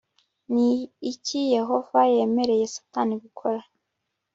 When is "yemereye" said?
2.15-2.65